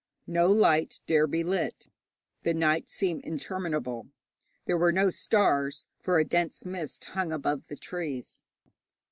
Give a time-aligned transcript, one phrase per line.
[0.25, 1.87] No light dare be lit.
[2.41, 4.07] The night seemed interminable.
[4.65, 8.39] There were no stars, for a dense mist hung above the trees.